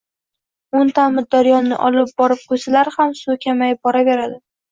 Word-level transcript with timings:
O’nta 0.79 1.03
Amudaryoni 1.09 1.77
olib 1.89 2.13
borib 2.21 2.41
quysalar 2.53 2.91
ham 2.97 3.13
suvi 3.21 3.39
kamayib 3.47 3.83
boraveradi. 3.89 4.43